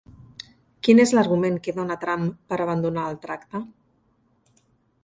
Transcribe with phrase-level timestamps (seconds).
[0.87, 3.65] Quin és l'argument que dona Trump per abandonar el tracte?